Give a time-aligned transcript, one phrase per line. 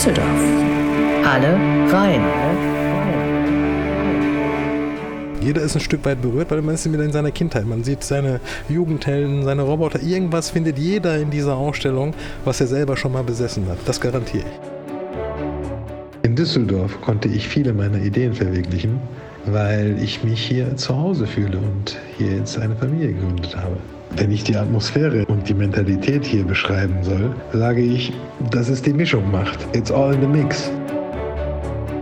[0.00, 0.26] Düsseldorf.
[1.26, 1.58] Alle
[1.92, 2.22] rein.
[5.42, 7.66] Jeder ist ein Stück weit berührt, weil man ist wieder in seiner Kindheit.
[7.66, 10.00] Man sieht seine Jugendhelden, seine Roboter.
[10.00, 12.14] Irgendwas findet jeder in dieser Ausstellung,
[12.46, 13.76] was er selber schon mal besessen hat.
[13.84, 16.24] Das garantiere ich.
[16.24, 18.98] In Düsseldorf konnte ich viele meiner Ideen verwirklichen,
[19.44, 23.76] weil ich mich hier zu Hause fühle und hier jetzt eine Familie gegründet habe.
[24.16, 28.12] Wenn ich die Atmosphäre und die Mentalität hier beschreiben soll, sage ich,
[28.50, 29.58] dass es die Mischung macht.
[29.74, 30.70] It's all in the mix.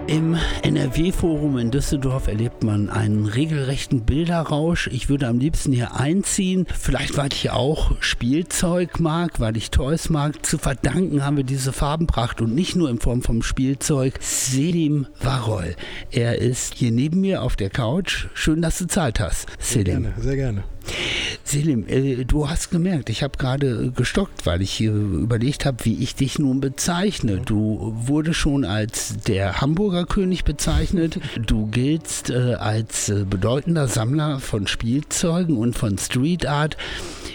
[0.09, 4.88] Im NRW-Forum in Düsseldorf erlebt man einen regelrechten Bilderrausch.
[4.88, 6.66] Ich würde am liebsten hier einziehen.
[6.77, 10.45] Vielleicht, weil ich auch Spielzeug mag, weil ich Toys mag.
[10.45, 14.14] Zu verdanken haben wir diese Farbenpracht und nicht nur in Form vom Spielzeug.
[14.20, 15.77] Selim Warol.
[16.11, 18.27] Er ist hier neben mir auf der Couch.
[18.34, 19.47] Schön, dass du Zeit hast.
[19.61, 19.84] Selim.
[19.84, 20.64] Sehr gerne, sehr gerne.
[21.45, 26.03] Selim, äh, du hast gemerkt, ich habe gerade gestockt, weil ich hier überlegt habe, wie
[26.03, 27.39] ich dich nun bezeichne.
[27.39, 31.19] Du wurdest schon als der Hamburger König bezeichnet.
[31.39, 36.77] Du giltst äh, als äh, bedeutender Sammler von Spielzeugen und von Street Art.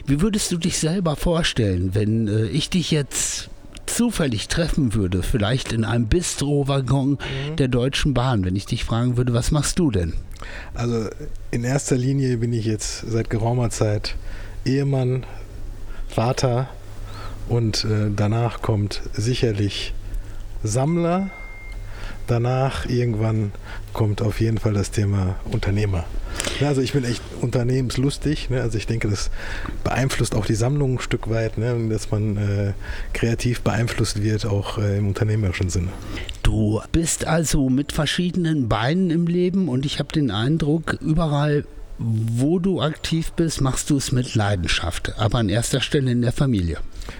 [0.06, 3.50] Wie würdest du dich selber vorstellen, wenn äh, ich dich jetzt
[3.96, 7.56] zufällig treffen würde, vielleicht in einem Bistro-Waggon mhm.
[7.58, 10.14] der Deutschen Bahn, wenn ich dich fragen würde, was machst du denn?
[10.74, 11.10] Also
[11.52, 14.16] in erster Linie bin ich jetzt seit geraumer Zeit
[14.66, 15.26] Ehemann,
[16.08, 16.70] Vater
[17.50, 19.94] und äh, danach kommt sicherlich
[20.64, 21.30] Sammler.
[22.28, 23.52] Danach irgendwann
[23.92, 26.06] kommt auf jeden Fall das Thema Unternehmer.
[26.62, 28.50] Also ich bin echt unternehmenslustig.
[28.50, 28.62] Ne?
[28.62, 29.30] Also ich denke, das
[29.84, 31.76] beeinflusst auch die Sammlung ein Stück weit, ne?
[31.90, 32.74] dass man äh,
[33.14, 35.90] kreativ beeinflusst wird, auch äh, im unternehmerischen Sinne.
[36.42, 41.66] Du bist also mit verschiedenen Beinen im Leben und ich habe den Eindruck, überall
[41.98, 46.34] wo du aktiv bist, machst du es mit Leidenschaft, aber an erster Stelle in der
[46.34, 46.80] Familie.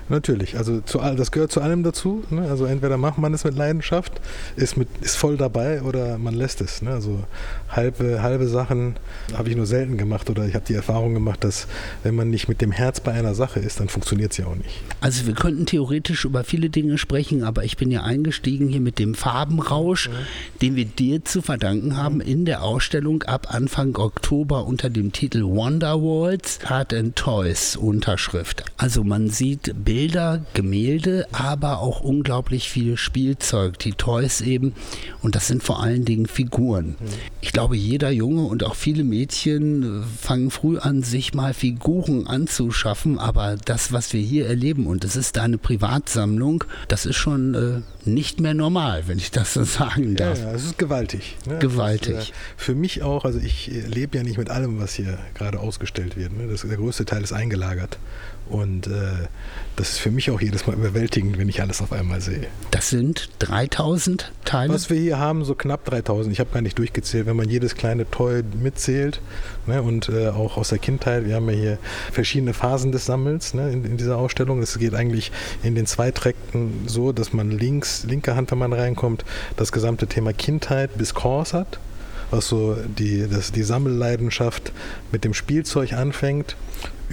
[0.10, 2.24] Natürlich, also zu, das gehört zu allem dazu.
[2.30, 2.48] Ne?
[2.50, 4.14] Also entweder macht man es mit Leidenschaft,
[4.56, 6.82] ist, mit, ist voll dabei oder man lässt es.
[6.82, 6.92] Ne?
[6.92, 7.24] Also
[7.70, 8.96] halbe, halbe Sachen
[9.34, 11.68] habe ich nur selten gemacht oder ich habe die Erfahrung gemacht, dass
[12.04, 14.82] wenn man nicht mit dem Herz bei einer Sache ist, dann funktioniert sie auch nicht.
[15.02, 19.00] Also wir könnten theoretisch über viele Dinge sprechen, aber ich bin ja eingestiegen hier mit
[19.00, 20.14] dem Farbenrausch, mhm.
[20.62, 25.44] den wir dir zu verdanken haben in der Ausstellung ab Anfang Oktober unter dem Titel
[25.44, 28.64] Wonderwalls Art and Toys Unterschrift.
[28.78, 34.74] Also man sieht Bilder, Gemälde, aber auch unglaublich viel Spielzeug, die Toys eben.
[35.22, 36.96] Und das sind vor allen Dingen Figuren.
[37.42, 42.28] Ich glaube, jeder Junge und auch viele Mädchen äh, fangen früh an, sich mal Figuren
[42.28, 43.20] anzuschaffen.
[43.20, 47.82] Aber das, was wir hier erleben, und es ist eine Privatsammlung, das ist schon äh,
[48.06, 50.40] nicht mehr normal, wenn ich das so sagen darf.
[50.40, 51.38] Ja, es ist gewaltig.
[51.48, 51.60] Ne?
[51.60, 52.16] Gewaltig.
[52.16, 55.60] Ist, äh, für mich auch, also ich lebe ja nicht mit allem, was hier gerade
[55.60, 56.34] ausgestellt wird.
[56.34, 56.48] Ne?
[56.48, 57.98] Das, der größte Teil ist eingelagert.
[58.50, 59.28] Und äh,
[59.76, 62.48] das ist für mich auch jedes Mal überwältigend, wenn ich alles auf einmal sehe.
[62.72, 64.74] Das sind 3000 Teile?
[64.74, 66.32] Was wir hier haben, so knapp 3000.
[66.34, 69.22] Ich habe gar nicht durchgezählt, wenn man jedes kleine Toy mitzählt.
[69.66, 71.26] Ne, und äh, auch aus der Kindheit.
[71.26, 71.78] Wir haben ja hier
[72.12, 74.62] verschiedene Phasen des Sammels ne, in, in, dieser Ausstellung.
[74.62, 75.32] Es geht eigentlich
[75.64, 79.24] in den zwei Träkten so, dass man links, linke Hand, wenn man reinkommt,
[79.56, 81.80] das gesamte Thema Kindheit bis Kurs hat
[82.34, 84.72] was so die, das, die Sammelleidenschaft
[85.12, 86.56] mit dem Spielzeug anfängt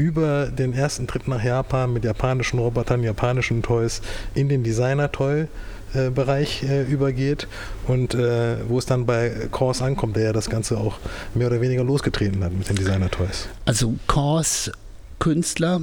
[0.00, 4.00] über den ersten Trip nach Japan mit japanischen Robotern, japanischen Toys
[4.34, 5.46] in den Designer-Toy.
[6.14, 7.48] Bereich äh, übergeht
[7.88, 10.98] und äh, wo es dann bei Kors ankommt, der ja das Ganze auch
[11.34, 13.48] mehr oder weniger losgetreten hat mit den Designer Toys.
[13.64, 14.70] Also Kors
[15.18, 15.82] Künstler,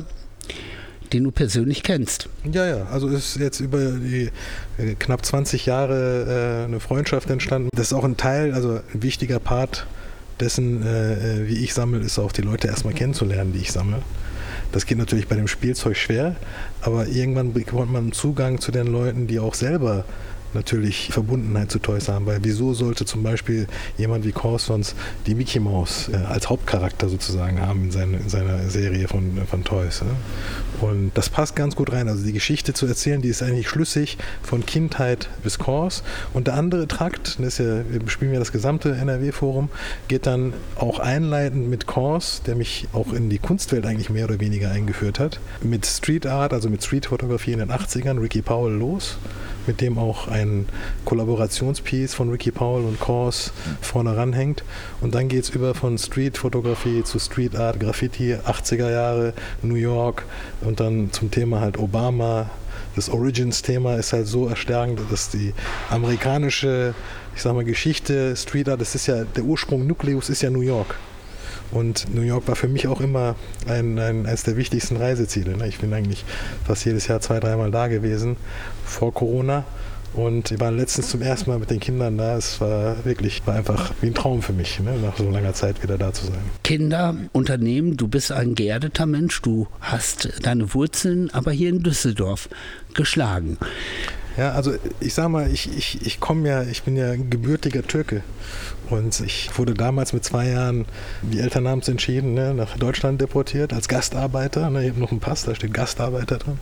[1.12, 2.30] den du persönlich kennst.
[2.50, 4.32] Ja, ja, also ist jetzt über die
[4.78, 7.70] äh, knapp 20 Jahre äh, eine Freundschaft entstanden.
[7.74, 9.88] Das ist auch ein Teil, also ein wichtiger Part
[10.40, 14.02] dessen, äh, äh, wie ich sammle, ist auch die Leute erstmal kennenzulernen, die ich sammle.
[14.72, 16.36] Das geht natürlich bei dem Spielzeug schwer,
[16.82, 20.04] aber irgendwann bekommt man Zugang zu den Leuten, die auch selber
[20.54, 25.60] natürlich Verbundenheit zu Toys haben, weil wieso sollte zum Beispiel jemand wie Corsons die Mickey
[25.60, 30.02] Mouse äh, als Hauptcharakter sozusagen haben in, seine, in seiner Serie von, von Toys.
[30.02, 30.12] Ne?
[30.82, 32.08] Und das passt ganz gut rein.
[32.08, 36.04] Also die Geschichte zu erzählen, die ist eigentlich schlüssig von Kindheit bis Kors.
[36.34, 39.70] Und der andere Trakt, das ja, wir spielen ja das gesamte NRW-Forum,
[40.08, 44.40] geht dann auch einleitend mit Kors, der mich auch in die Kunstwelt eigentlich mehr oder
[44.40, 49.18] weniger eingeführt hat, mit Street Art, also mit Street-Fotografie in den 80ern, Ricky Powell los
[49.68, 50.37] mit dem auch ein
[51.06, 53.52] Kollaborationspiece von Ricky Powell und Kors
[53.82, 54.64] vorne ranhängt.
[55.02, 60.26] Und dann geht es über von Street-Fotografie zu Street Art, Graffiti, 80er Jahre, New York
[60.62, 62.50] und dann zum Thema halt Obama.
[62.96, 65.54] Das Origins-Thema ist halt so erstärkend, dass die
[65.90, 66.96] amerikanische,
[67.36, 70.62] ich sag mal, Geschichte, Street Art, das ist ja, der Ursprung, Nukleus ist ja New
[70.62, 70.96] York.
[71.72, 73.36] Und New York war für mich auch immer
[73.68, 75.58] ein, ein, eines der wichtigsten Reiseziele.
[75.58, 75.68] Ne?
[75.68, 76.24] Ich bin eigentlich
[76.66, 78.38] fast jedes Jahr zwei, dreimal da gewesen
[78.86, 79.66] vor Corona.
[80.18, 82.38] Und wir waren letztens zum ersten Mal mit den Kindern da.
[82.38, 84.98] Es war wirklich war einfach wie ein Traum für mich, ne?
[85.00, 86.40] nach so langer Zeit wieder da zu sein.
[86.64, 92.50] Kinder, Unternehmen, du bist ein geerdeter Mensch, du hast deine Wurzeln aber hier in Düsseldorf
[92.96, 93.60] geschlagen.
[94.38, 98.24] Ja, also ich sag mal, ich, ich, ich komme ja, ich bin ja gebürtiger Türke.
[98.90, 100.86] Und ich wurde damals mit zwei Jahren,
[101.22, 104.72] die Eltern haben es entschieden, ne, nach Deutschland deportiert als Gastarbeiter.
[104.72, 106.58] Ne, ich habe noch einen Pass, da steht Gastarbeiter drin.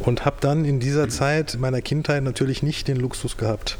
[0.00, 3.78] Und habe dann in dieser Zeit meiner Kindheit natürlich nicht den Luxus gehabt,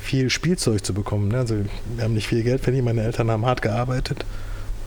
[0.00, 1.28] viel Spielzeug zu bekommen.
[1.28, 1.38] Ne?
[1.38, 1.56] Also
[1.94, 4.24] wir haben nicht viel Geld verdient, meine Eltern haben hart gearbeitet.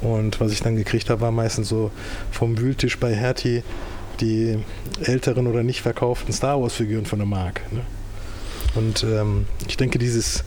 [0.01, 1.91] Und was ich dann gekriegt habe, war meistens so
[2.31, 3.63] vom Wühltisch bei Hertie
[4.19, 4.59] die
[5.03, 7.61] älteren oder nicht verkauften Star Wars-Figuren von der Mark.
[7.71, 7.81] Ne?
[8.75, 10.43] Und ähm, ich denke, dieses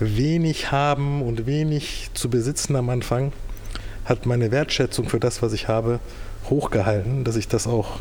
[0.00, 3.32] wenig haben und wenig zu besitzen am Anfang
[4.04, 6.00] hat meine Wertschätzung für das, was ich habe,
[6.48, 7.98] hochgehalten, dass ich das auch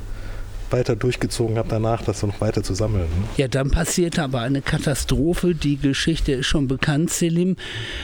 [0.72, 3.04] weiter durchgezogen habe, danach das noch weiter zu sammeln.
[3.04, 3.28] Ne?
[3.38, 5.56] Ja, dann passierte aber eine Katastrophe.
[5.56, 7.56] Die Geschichte ist schon bekannt, Selim.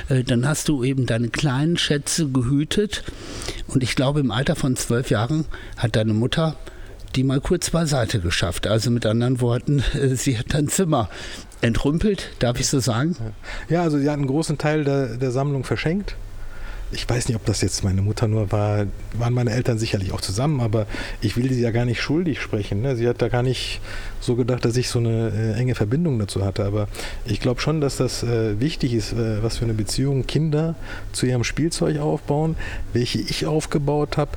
[0.10, 3.04] Äh, dann hast du eben deine kleinen Schätze gehütet.
[3.68, 5.46] Und ich glaube, im Alter von zwölf Jahren
[5.78, 6.56] hat deine Mutter
[7.16, 8.66] die mal kurz beiseite geschafft.
[8.66, 11.10] Also mit anderen Worten, äh, sie hat dein Zimmer
[11.62, 13.16] entrümpelt, darf ich so sagen?
[13.70, 16.16] Ja, also sie hat einen großen Teil der, der Sammlung verschenkt
[16.94, 20.22] ich weiß nicht, ob das jetzt meine Mutter nur war, waren meine Eltern sicherlich auch
[20.22, 20.86] zusammen, aber
[21.22, 22.82] ich will sie ja gar nicht schuldig sprechen.
[22.82, 22.96] Ne?
[22.96, 23.82] Sie hat da gar nicht
[24.20, 26.66] so gedacht, dass ich so eine äh, enge Verbindung dazu hatte.
[26.66, 26.88] Aber
[27.26, 30.76] ich glaube schon, dass das äh, wichtig ist, äh, was für eine Beziehung Kinder
[31.12, 32.56] zu ihrem Spielzeug aufbauen,
[32.94, 34.32] welche ich aufgebaut habe.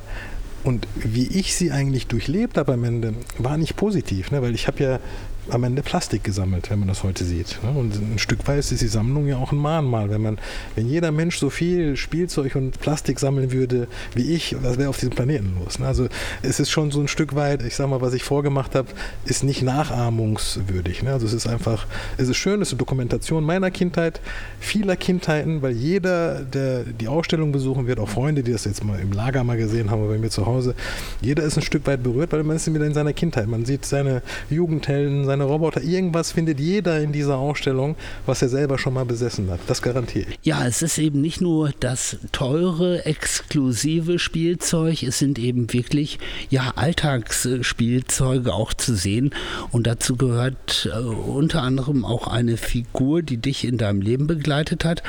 [0.63, 4.41] Und wie ich sie eigentlich durchlebt habe am Ende, war nicht positiv, ne?
[4.41, 4.99] weil ich habe ja
[5.49, 7.59] am Ende Plastik gesammelt, wenn man das heute sieht.
[7.63, 7.71] Ne?
[7.77, 10.09] Und ein Stück weit ist die Sammlung ja auch ein Mahnmal.
[10.09, 10.37] Wenn man,
[10.75, 14.97] wenn jeder Mensch so viel Spielzeug und Plastik sammeln würde wie ich, was wäre auf
[14.97, 15.79] diesem Planeten los?
[15.79, 15.87] Ne?
[15.87, 16.07] Also
[16.41, 18.89] es ist schon so ein Stück weit, ich sag mal, was ich vorgemacht habe,
[19.25, 21.03] ist nicht nachahmungswürdig.
[21.03, 21.13] Ne?
[21.13, 24.21] Also es ist einfach, es ist schön, es ist eine Dokumentation meiner Kindheit,
[24.59, 28.99] vieler Kindheiten, weil jeder, der die Ausstellung besuchen wird, auch Freunde, die das jetzt mal
[28.99, 30.75] im Lager mal gesehen haben bei mir zu Hause,
[31.21, 33.47] jeder ist ein Stück weit berührt, weil man ist wieder in seiner Kindheit.
[33.47, 35.81] Man sieht seine Jugendhelden, seine kleine Roboter.
[35.81, 37.95] Irgendwas findet jeder in dieser Ausstellung,
[38.25, 39.59] was er selber schon mal besessen hat.
[39.67, 40.39] Das garantiere ich.
[40.43, 46.19] Ja, es ist eben nicht nur das teure, exklusive Spielzeug, es sind eben wirklich
[46.49, 49.31] ja Alltagsspielzeuge auch zu sehen.
[49.71, 54.85] Und dazu gehört äh, unter anderem auch eine Figur, die dich in deinem Leben begleitet
[54.85, 55.03] hat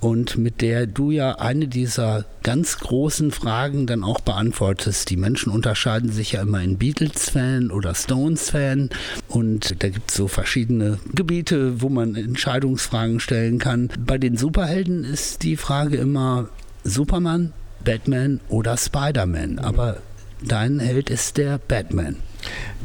[0.00, 5.10] und mit der du ja eine dieser ganz großen Fragen dann auch beantwortest.
[5.10, 8.90] Die Menschen unterscheiden sich ja immer in Beatles-Fan oder Stones-Fan
[9.28, 13.90] und da gibt es so verschiedene Gebiete, wo man Entscheidungsfragen stellen kann.
[13.98, 16.48] Bei den Superhelden ist die Frage immer
[16.82, 17.52] Superman,
[17.84, 19.98] Batman oder Spider-Man, aber
[20.42, 22.16] dein Held ist der Batman.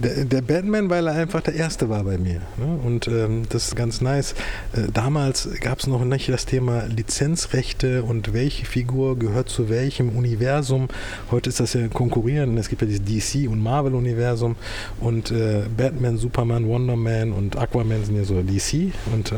[0.01, 2.41] Der, der, Batman, weil er einfach der Erste war bei mir.
[2.57, 2.79] Ne?
[2.83, 4.33] Und ähm, das ist ganz nice.
[4.73, 10.09] Äh, damals gab es noch nicht das Thema Lizenzrechte und welche Figur gehört zu welchem
[10.09, 10.89] Universum.
[11.31, 12.57] Heute ist das ja konkurrieren.
[12.57, 14.57] Es gibt ja dieses DC- und Marvel-Universum.
[14.99, 18.93] Und äh, Batman, Superman, Wonder Man und Aquaman sind ja so DC.
[19.13, 19.35] Und äh,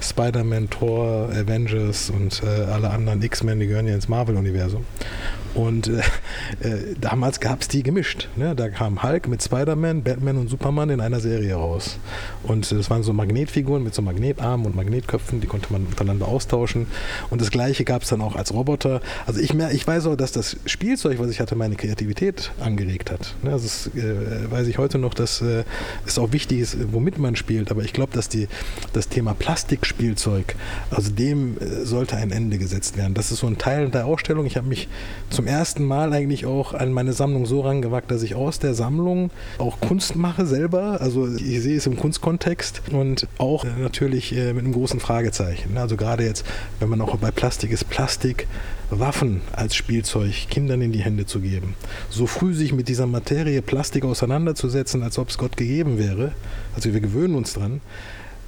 [0.00, 4.84] Spider-Man, Thor, Avengers und äh, alle anderen X-Men, die gehören ja ins Marvel-Universum.
[5.54, 5.98] Und äh,
[6.68, 8.28] äh, damals gab es die gemischt.
[8.36, 8.54] Ne?
[8.56, 11.98] Da kam Hulk mit Spider-Man, Batman und Superman in einer Serie raus.
[12.42, 16.86] Und das waren so Magnetfiguren mit so Magnetarmen und Magnetköpfen, die konnte man untereinander austauschen.
[17.30, 19.00] Und das gleiche gab es dann auch als Roboter.
[19.26, 23.12] Also ich, mehr, ich weiß auch, dass das Spielzeug, was ich hatte, meine Kreativität angeregt
[23.12, 23.34] hat.
[23.42, 23.52] Ne?
[23.52, 25.62] Also das äh, weiß ich heute noch, dass äh,
[26.04, 27.70] es auch wichtig ist, womit man spielt.
[27.70, 28.48] Aber ich glaube, dass die,
[28.92, 30.56] das Thema Plastikspielzeug,
[30.90, 33.14] also dem äh, sollte ein Ende gesetzt werden.
[33.14, 34.46] Das ist so ein Teil der Ausstellung.
[34.46, 34.88] Ich habe mich
[35.30, 38.72] zum zum ersten Mal eigentlich auch an meine Sammlung so rangewagt, dass ich aus der
[38.72, 41.00] Sammlung auch Kunst mache selber.
[41.00, 45.76] Also ich sehe es im Kunstkontext und auch natürlich äh, mit einem großen Fragezeichen.
[45.76, 46.44] Also gerade jetzt,
[46.80, 48.46] wenn man auch bei Plastik ist, Plastik.
[48.90, 51.74] Waffen als Spielzeug Kindern in die Hände zu geben.
[52.10, 56.32] So früh sich mit dieser Materie Plastik auseinanderzusetzen, als ob es Gott gegeben wäre.
[56.76, 57.80] Also wir gewöhnen uns dran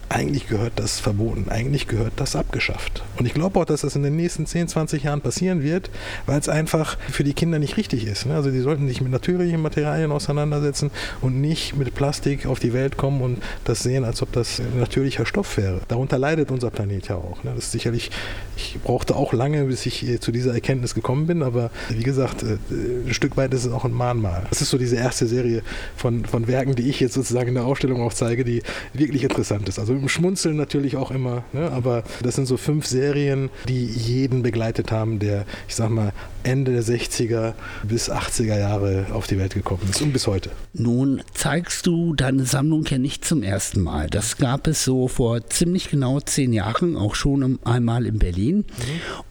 [0.09, 3.03] eigentlich gehört das verboten, eigentlich gehört das abgeschafft.
[3.19, 5.91] Und ich glaube auch, dass das in den nächsten 10, 20 Jahren passieren wird,
[6.27, 8.27] weil es einfach für die Kinder nicht richtig ist.
[8.27, 8.35] Ne?
[8.35, 12.97] Also die sollten sich mit natürlichen Materialien auseinandersetzen und nicht mit Plastik auf die Welt
[12.97, 15.81] kommen und das sehen, als ob das natürlicher Stoff wäre.
[15.89, 17.43] Darunter leidet unser Planet ja auch.
[17.43, 17.53] Ne?
[17.57, 18.11] Das ist sicherlich,
[18.57, 22.45] ich brauchte auch lange, bis ich äh, zu dieser Erkenntnis gekommen bin, aber wie gesagt,
[22.45, 24.47] äh, ein Stück weit ist es auch ein Mahnmal.
[24.51, 25.63] Das ist so diese erste Serie
[25.97, 29.69] von, von Werken, die ich jetzt sozusagen in der Ausstellung auch zeige, die wirklich interessant
[29.69, 29.79] ist.
[29.79, 31.45] Also schmunzeln natürlich auch immer.
[31.53, 31.71] Ne?
[31.71, 36.12] Aber das sind so fünf Serien, die jeden begleitet haben, der, ich sag mal,
[36.47, 40.50] Ende der 60er bis 80er Jahre auf die Welt gekommen ist und bis heute.
[40.73, 44.09] Nun zeigst du deine Sammlung ja nicht zum ersten Mal.
[44.09, 48.59] Das gab es so vor ziemlich genau zehn Jahren auch schon einmal in Berlin.
[48.59, 48.65] Mhm.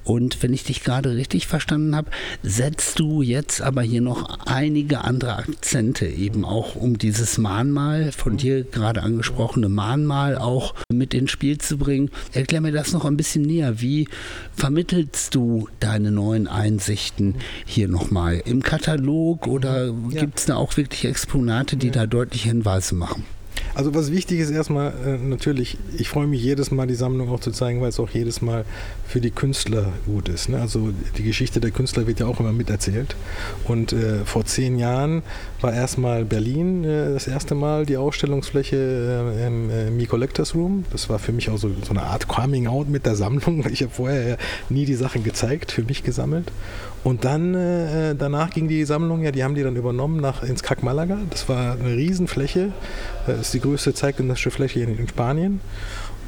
[0.03, 2.11] Und wenn ich dich gerade richtig verstanden habe,
[2.43, 8.33] setzt du jetzt aber hier noch einige andere Akzente, eben auch um dieses Mahnmal, von
[8.33, 8.37] mhm.
[8.37, 12.09] dir gerade angesprochene Mahnmal auch mit ins Spiel zu bringen.
[12.33, 13.81] Erklär mir das noch ein bisschen näher.
[13.81, 14.07] Wie
[14.55, 17.35] vermittelst du deine neuen Einsichten?
[17.65, 20.21] Hier nochmal im Katalog oder ja.
[20.21, 21.93] gibt es da auch wirklich Exponate, die ja.
[21.93, 23.23] da deutliche Hinweise machen?
[23.75, 27.41] Also was wichtig ist erstmal äh, natürlich, ich freue mich jedes Mal die Sammlung auch
[27.41, 28.63] zu zeigen, weil es auch jedes Mal
[29.05, 30.47] für die Künstler gut ist.
[30.47, 30.61] Ne?
[30.61, 33.17] Also die Geschichte der Künstler wird ja auch immer miterzählt.
[33.65, 35.23] Und äh, vor zehn Jahren
[35.59, 38.77] war erstmal Berlin äh, das erste Mal die Ausstellungsfläche
[39.37, 40.85] äh, im äh, Me Collectors Room.
[40.93, 43.65] Das war für mich auch so, so eine Art Coming Out mit der Sammlung.
[43.75, 44.37] Ich habe vorher ja
[44.69, 46.49] nie die Sachen gezeigt, für mich gesammelt.
[47.05, 50.63] Und dann äh, danach ging die Sammlung, ja, die haben die dann übernommen nach ins
[50.63, 51.19] Kack Malaga.
[51.29, 52.71] Das war eine Riesenfläche.
[53.27, 55.61] Das ist die größte zeitgenössische Fläche in, in Spanien.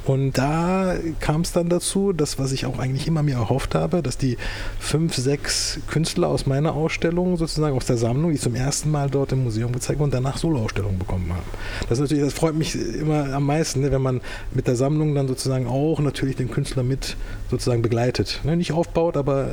[0.08, 4.02] Und da kam es dann dazu, das, was ich auch eigentlich immer mir erhofft habe,
[4.02, 4.38] dass die
[4.80, 9.32] fünf, sechs Künstler aus meiner Ausstellung, sozusagen aus der Sammlung, die zum ersten Mal dort
[9.32, 11.44] im Museum gezeigt wurden, danach Soloausstellungen bekommen haben.
[11.90, 14.22] Das natürlich, das freut mich immer am meisten, ne, wenn man
[14.54, 17.18] mit der Sammlung dann sozusagen auch natürlich den Künstler mit
[17.50, 18.40] sozusagen begleitet.
[18.44, 19.50] Ne, nicht aufbaut, aber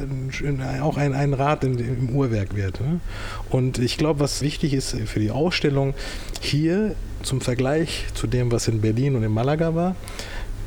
[0.82, 2.80] auch ein, ein Rad in, im Uhrwerk wird.
[2.80, 3.02] Ne.
[3.50, 5.96] Und ich glaube, was wichtig ist für die Ausstellung
[6.40, 9.98] hier zum Vergleich zu dem, was in Berlin und in Malaga war,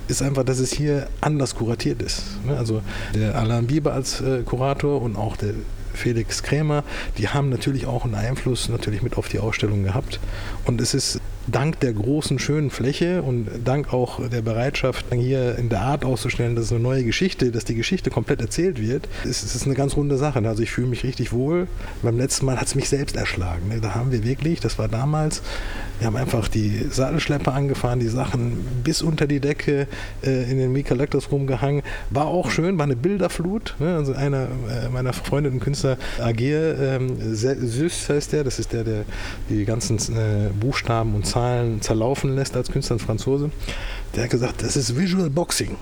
[0.09, 2.23] ist einfach, dass es hier anders kuratiert ist.
[2.45, 2.57] Ne?
[2.57, 2.83] Also
[3.15, 5.55] der Alain Bieber als äh, Kurator und auch der
[5.95, 6.85] Felix Krämer,
[7.19, 10.21] die haben natürlich auch einen Einfluss natürlich mit auf die Ausstellung gehabt.
[10.65, 15.69] Und es ist dank der großen, schönen Fläche und dank auch der Bereitschaft, hier in
[15.69, 19.43] der Art auszustellen, dass es eine neue Geschichte, dass die Geschichte komplett erzählt wird, ist
[19.43, 20.47] es eine ganz runde Sache.
[20.47, 21.67] Also ich fühle mich richtig wohl.
[22.03, 23.69] Beim letzten Mal hat es mich selbst erschlagen.
[23.69, 23.81] Ne?
[23.81, 25.43] Da haben wir wirklich, das war damals,
[25.99, 29.89] wir haben einfach die Sattelschlepper angefahren, die Sachen bis unter die Decke
[30.23, 30.95] äh, in den Mika
[31.31, 31.83] rumgehangen.
[32.11, 33.75] War auch schön, war eine Bilderflut.
[33.79, 33.97] Ne?
[33.97, 39.05] Also einer äh, meiner befreundeten Künstler, Agir ähm, Süß heißt der, das ist der, der
[39.49, 43.51] die ganzen äh, Buchstaben und Zahlen Zahlen zerlaufen lässt als Künstler, als Franzose.
[44.15, 45.77] Der hat gesagt, das ist Visual Boxing.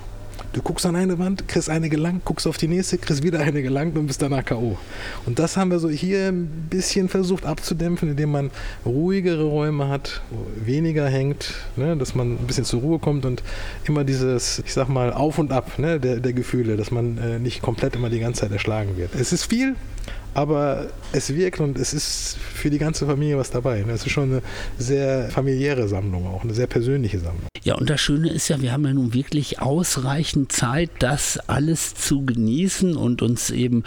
[0.53, 3.63] Du guckst an eine Wand, kriegst eine gelangt, guckst auf die nächste, kriegst wieder eine
[3.63, 4.77] gelangt und bist danach K.O.
[5.25, 8.51] Und das haben wir so hier ein bisschen versucht abzudämpfen, indem man
[8.85, 10.21] ruhigere Räume hat,
[10.63, 13.43] weniger hängt, ne, dass man ein bisschen zur Ruhe kommt und
[13.87, 17.39] immer dieses, ich sag mal, Auf und Ab ne, der, der Gefühle, dass man äh,
[17.39, 19.15] nicht komplett immer die ganze Zeit erschlagen wird.
[19.15, 19.75] Es ist viel,
[20.37, 23.83] aber es wirkt und es ist für die ganze Familie was dabei.
[23.88, 24.43] Es ist schon eine
[24.78, 27.47] sehr familiäre Sammlung, auch eine sehr persönliche Sammlung.
[27.64, 31.95] Ja, und das Schöne ist ja, wir haben ja nun wirklich ausreichend Zeit, das alles
[31.95, 33.85] zu genießen und uns eben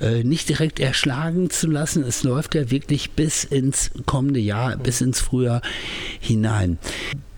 [0.00, 2.02] äh, nicht direkt erschlagen zu lassen.
[2.02, 5.62] Es läuft ja wirklich bis ins kommende Jahr, bis ins Frühjahr
[6.18, 6.78] hinein.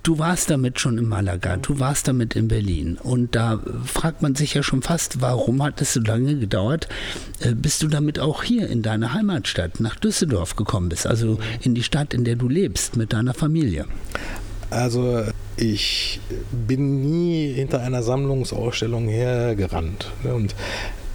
[0.06, 2.96] Du warst damit schon in Malaga, du warst damit in Berlin.
[3.02, 6.86] Und da fragt man sich ja schon fast, warum hat es so lange gedauert,
[7.40, 11.75] äh, bis du damit auch hier in deine Heimatstadt, nach Düsseldorf gekommen bist, also in
[11.75, 13.86] die Stadt, in der du lebst, mit deiner Familie?
[14.70, 15.25] Also
[15.56, 16.20] ich
[16.52, 20.12] bin nie hinter einer Sammlungsausstellung hergerannt.
[20.22, 20.34] Ne?
[20.34, 20.54] Und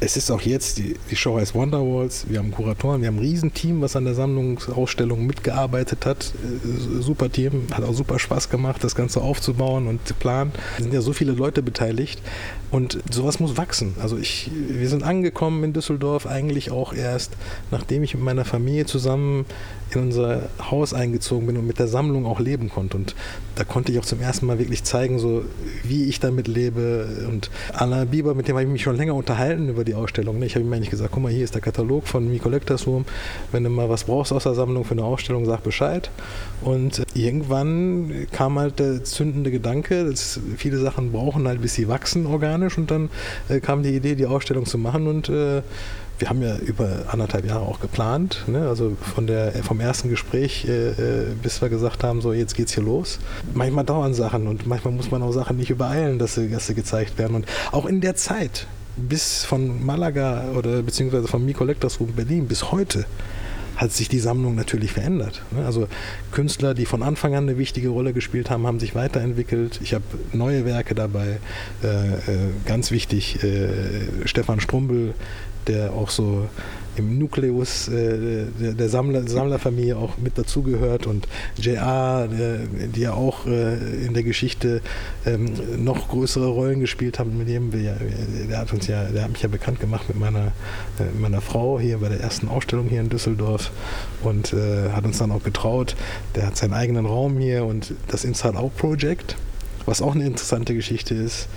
[0.04, 3.22] es ist auch jetzt, die, die Show heißt Wonderwalls, wir haben Kuratoren, wir haben ein
[3.22, 6.34] Riesenteam, was an der Sammlungsausstellung mitgearbeitet hat.
[6.44, 10.54] Äh, super Team, hat auch super Spaß gemacht, das Ganze aufzubauen und zu planen.
[10.78, 12.20] Es sind ja so viele Leute beteiligt
[12.72, 13.94] und sowas muss wachsen.
[14.02, 17.34] Also ich, wir sind angekommen in Düsseldorf eigentlich auch erst,
[17.70, 19.46] nachdem ich mit meiner Familie zusammen
[19.96, 22.98] in unser Haus eingezogen bin und mit der Sammlung auch leben konnte.
[22.98, 23.16] Und
[23.56, 25.44] da konnte ich auch zum ersten Mal wirklich zeigen, so
[25.84, 27.26] wie ich damit lebe.
[27.28, 30.42] Und Alain Bieber, mit dem habe ich mich schon länger unterhalten über die Ausstellung.
[30.44, 33.06] Ich habe ihm eigentlich gesagt, guck mal, hier ist der Katalog von Mi Collectors Room.
[33.52, 36.10] Wenn du mal was brauchst aus der Sammlung für eine Ausstellung, sag Bescheid.
[36.62, 42.26] Und irgendwann kam halt der zündende Gedanke, dass viele Sachen brauchen halt, bis sie wachsen
[42.26, 42.78] organisch.
[42.78, 43.10] Und dann
[43.50, 45.62] äh, kam die Idee, die Ausstellung zu machen und äh,
[46.20, 48.68] wir haben ja über anderthalb Jahre auch geplant, ne?
[48.68, 52.74] also von der, vom ersten Gespräch, äh, äh, bis wir gesagt haben, so jetzt geht's
[52.74, 53.20] hier los.
[53.54, 56.76] Manchmal dauern Sachen und manchmal muss man auch Sachen nicht übereilen, dass sie, dass sie
[56.76, 57.36] gezeigt werden.
[57.36, 62.48] Und auch in der Zeit, bis von Malaga oder beziehungsweise vom Mi Collectors Room Berlin
[62.48, 63.06] bis heute,
[63.82, 65.42] hat sich die Sammlung natürlich verändert.
[65.50, 65.66] Ne?
[65.66, 65.88] Also
[66.32, 69.80] Künstler, die von Anfang an eine wichtige Rolle gespielt haben, haben sich weiterentwickelt.
[69.82, 70.04] Ich habe
[70.34, 71.40] neue Werke dabei.
[71.84, 72.20] Äh, äh,
[72.66, 75.16] ganz wichtig, äh, Stefan Strumbel,
[75.68, 76.48] der auch so
[76.98, 81.28] im Nukleus äh, der, der Sammler, Sammlerfamilie auch mit dazugehört und
[81.58, 84.82] J.R., äh, die ja auch äh, in der Geschichte
[85.26, 87.96] ähm, noch größere Rollen gespielt haben, mit dem wir
[88.50, 90.48] der hat uns ja, der hat mich ja bekannt gemacht mit meiner,
[91.00, 93.72] äh, meiner Frau hier bei der ersten Ausstellung hier in Düsseldorf
[94.24, 95.96] und äh, hat uns dann auch getraut.
[96.36, 99.38] Der hat seinen eigenen Raum hier und das Inside Out Project,
[99.86, 101.48] was auch eine interessante Geschichte ist,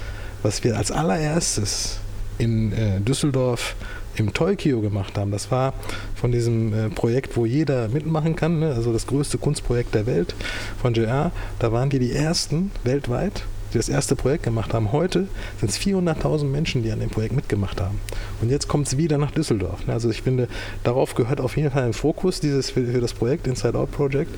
[0.42, 1.98] was wir als allererstes
[2.38, 3.74] in äh, Düsseldorf
[4.16, 5.30] im Tokio gemacht haben.
[5.30, 5.74] Das war
[6.14, 8.72] von diesem äh, Projekt, wo jeder mitmachen kann, ne?
[8.74, 10.34] also das größte Kunstprojekt der Welt
[10.80, 11.32] von JR.
[11.58, 14.92] Da waren die die ersten weltweit, die das erste Projekt gemacht haben.
[14.92, 15.26] Heute
[15.58, 18.00] sind es 400.000 Menschen, die an dem Projekt mitgemacht haben.
[18.40, 19.86] Und jetzt kommt es wieder nach Düsseldorf.
[19.86, 19.92] Ne?
[19.92, 20.48] Also ich finde,
[20.84, 24.30] darauf gehört auf jeden Fall ein Fokus dieses, für, für das Projekt Inside Out Project.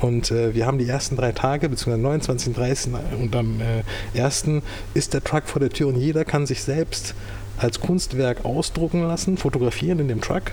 [0.00, 4.62] Und äh, wir haben die ersten drei Tage, beziehungsweise 29, 30 und am äh, ersten
[4.94, 7.14] ist der Truck vor der Tür und jeder kann sich selbst
[7.60, 10.52] als Kunstwerk ausdrucken lassen, fotografieren in dem Truck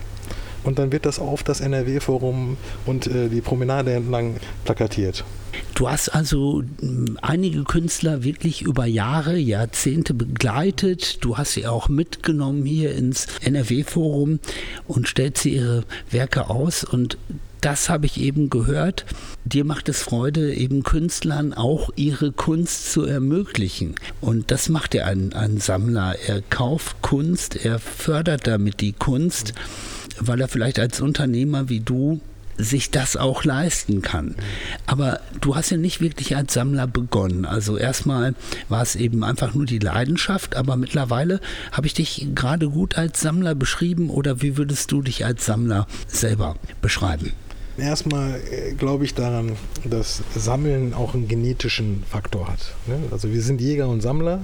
[0.68, 4.36] und dann wird das auf das NRW-Forum und äh, die Promenade entlang
[4.66, 5.24] plakatiert.
[5.76, 11.24] Du hast also hm, einige Künstler wirklich über Jahre, Jahrzehnte begleitet.
[11.24, 14.40] Du hast sie auch mitgenommen hier ins NRW-Forum
[14.88, 16.84] und stellst sie ihre Werke aus.
[16.84, 17.18] Und
[17.62, 19.06] das habe ich eben gehört.
[19.46, 23.96] Dir macht es Freude, eben Künstlern auch ihre Kunst zu ermöglichen.
[24.22, 26.16] Und das macht ja ein, ein Sammler.
[26.28, 29.54] Er kauft Kunst, er fördert damit die Kunst,
[30.20, 32.22] weil er vielleicht als Unternehmer wie du
[32.58, 34.36] sich das auch leisten kann.
[34.86, 37.46] Aber du hast ja nicht wirklich als Sammler begonnen.
[37.46, 38.34] Also erstmal
[38.68, 41.40] war es eben einfach nur die Leidenschaft, aber mittlerweile
[41.72, 45.88] habe ich dich gerade gut als Sammler beschrieben oder wie würdest du dich als Sammler
[46.08, 47.32] selber beschreiben?
[47.78, 52.74] Erstmal äh, glaube ich daran, dass Sammeln auch einen genetischen Faktor hat.
[52.88, 53.00] Ne?
[53.12, 54.42] Also wir sind Jäger und Sammler.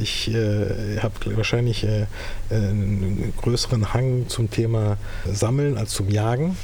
[0.00, 2.06] Ich äh, habe wahrscheinlich äh,
[2.50, 4.96] einen größeren Hang zum Thema
[5.30, 6.56] Sammeln als zum Jagen.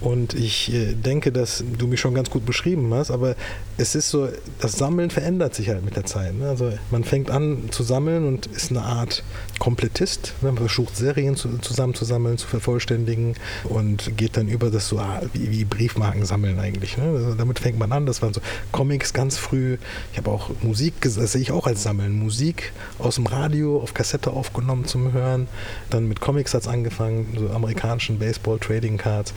[0.00, 3.36] Und ich äh, denke, dass du mich schon ganz gut beschrieben hast, aber
[3.76, 4.28] es ist so,
[4.60, 6.34] das Sammeln verändert sich halt mit der Zeit.
[6.34, 6.48] Ne?
[6.48, 9.22] Also man fängt an zu sammeln und ist eine Art
[9.58, 10.34] Komplettist.
[10.42, 10.52] Ne?
[10.52, 13.34] Man versucht Serien zu, zusammenzusammeln, zu vervollständigen
[13.64, 16.96] und geht dann über das so ah, wie, Briefmarken sammeln eigentlich.
[16.96, 17.04] Ne?
[17.04, 18.06] Also damit fängt man an.
[18.06, 18.40] Das waren so
[18.72, 19.78] Comics ganz früh.
[20.12, 22.12] Ich habe auch Musik, das sehe ich auch als Sammeln.
[22.12, 25.48] Musik aus dem Radio auf Kassette aufgenommen zum Hören.
[25.90, 29.32] Dann mit Comics hat es angefangen, so amerikanischen Baseball Trading Cards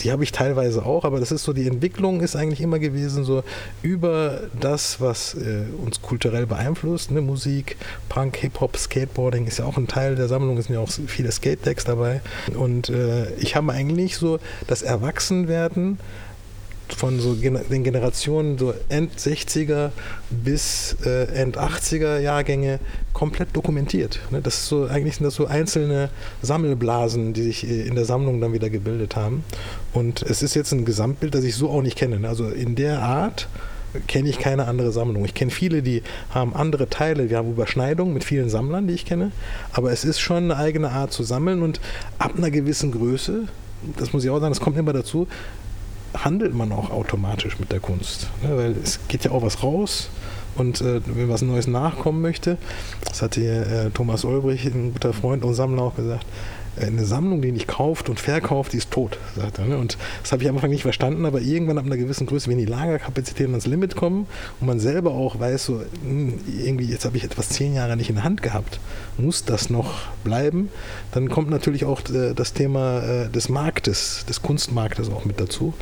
[0.00, 3.24] die habe ich teilweise auch, aber das ist so, die Entwicklung ist eigentlich immer gewesen,
[3.24, 3.42] so
[3.82, 7.20] über das, was äh, uns kulturell beeinflusst, ne?
[7.20, 7.76] Musik,
[8.08, 11.32] Punk, Hip-Hop, Skateboarding ist ja auch ein Teil der Sammlung, es sind ja auch viele
[11.32, 12.20] Skate-Decks dabei.
[12.56, 15.98] Und äh, ich habe eigentlich so das Erwachsenwerden
[16.94, 19.90] von so den Generationen so End 60er
[20.30, 22.78] bis äh, End 80er Jahrgänge
[23.12, 24.20] komplett dokumentiert.
[24.30, 24.40] Ne?
[24.40, 26.10] Das ist so, eigentlich sind das so einzelne
[26.42, 29.44] Sammelblasen, die sich äh, in der Sammlung dann wieder gebildet haben.
[29.92, 32.20] Und es ist jetzt ein Gesamtbild, das ich so auch nicht kenne.
[32.20, 32.28] Ne?
[32.28, 33.48] Also in der Art
[34.06, 35.24] kenne ich keine andere Sammlung.
[35.24, 39.06] Ich kenne viele, die haben andere Teile, wir haben Überschneidungen mit vielen Sammlern, die ich
[39.06, 39.32] kenne,
[39.72, 41.80] aber es ist schon eine eigene Art zu sammeln und
[42.18, 43.44] ab einer gewissen Größe,
[43.96, 45.26] das muss ich auch sagen, das kommt immer dazu,
[46.24, 48.28] handelt man auch automatisch mit der Kunst.
[48.42, 48.56] Ne?
[48.56, 50.10] Weil es geht ja auch was raus
[50.56, 52.58] und äh, wenn was Neues nachkommen möchte,
[53.06, 56.26] das hat hier äh, Thomas Ulbrich, ein guter Freund und Sammler, auch gesagt,
[56.80, 59.66] eine Sammlung, die nicht kauft und verkauft, die ist tot, sagt er.
[59.66, 59.78] Ne?
[59.78, 62.58] Und das habe ich am Anfang nicht verstanden, aber irgendwann ab einer gewissen Größe, wenn
[62.58, 64.26] die Lagerkapazitäten ans Limit kommen
[64.60, 68.08] und man selber auch weiß, so hm, irgendwie, jetzt habe ich etwas zehn Jahre nicht
[68.08, 68.80] in der Hand gehabt,
[69.16, 70.68] muss das noch bleiben,
[71.12, 75.74] dann kommt natürlich auch äh, das Thema äh, des Marktes, des Kunstmarktes auch mit dazu.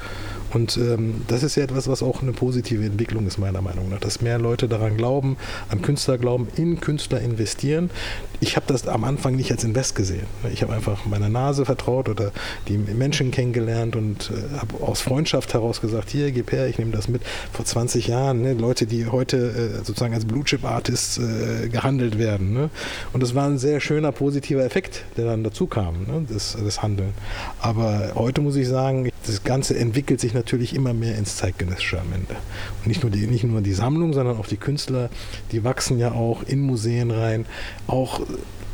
[0.54, 3.98] Und ähm, das ist ja etwas, was auch eine positive Entwicklung ist, meiner Meinung nach,
[3.98, 5.36] dass mehr Leute daran glauben,
[5.68, 7.90] an Künstler glauben, in Künstler investieren.
[8.44, 10.26] Ich habe das am Anfang nicht als Invest gesehen.
[10.52, 12.30] Ich habe einfach meiner Nase vertraut oder
[12.68, 16.90] die Menschen kennengelernt und äh, habe aus Freundschaft heraus gesagt, hier, gib her, ich nehme
[16.90, 17.22] das mit.
[17.54, 22.18] Vor 20 Jahren, ne, Leute, die heute äh, sozusagen als Blue Chip Artists äh, gehandelt
[22.18, 22.52] werden.
[22.52, 22.68] Ne?
[23.14, 26.82] Und das war ein sehr schöner, positiver Effekt, der dann dazu kam, ne, das, das
[26.82, 27.14] Handeln.
[27.60, 32.12] Aber heute muss ich sagen, das Ganze entwickelt sich natürlich immer mehr ins Zeitgenössische am
[32.12, 32.34] Ende.
[32.80, 35.08] Und nicht nur, die, nicht nur die Sammlung, sondern auch die Künstler,
[35.50, 37.46] die wachsen ja auch in Museen rein.
[37.86, 38.20] Auch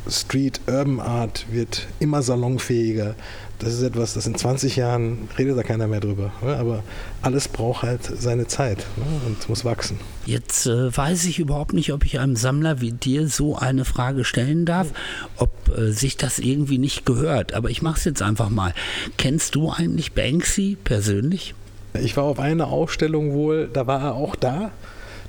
[0.09, 3.15] Street Urban Art wird immer salonfähiger.
[3.59, 6.33] Das ist etwas, das in 20 Jahren redet da keiner mehr drüber.
[6.43, 6.57] Ne?
[6.57, 6.83] Aber
[7.21, 9.05] alles braucht halt seine Zeit ne?
[9.27, 9.99] und muss wachsen.
[10.25, 14.25] Jetzt äh, weiß ich überhaupt nicht, ob ich einem Sammler wie dir so eine Frage
[14.25, 14.89] stellen darf,
[15.37, 17.53] ob äh, sich das irgendwie nicht gehört.
[17.53, 18.73] Aber ich mache es jetzt einfach mal.
[19.19, 21.55] Kennst du eigentlich Banksy persönlich?
[22.01, 24.71] Ich war auf einer Ausstellung wohl, da war er auch da.